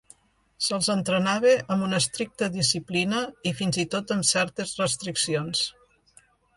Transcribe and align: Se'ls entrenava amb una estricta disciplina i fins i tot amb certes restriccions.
Se'ls 0.67 0.87
entrenava 0.93 1.51
amb 1.75 1.87
una 1.89 1.99
estricta 2.05 2.49
disciplina 2.57 3.23
i 3.51 3.55
fins 3.61 3.81
i 3.87 3.89
tot 3.95 4.19
amb 4.19 4.29
certes 4.35 4.77
restriccions. 4.85 5.67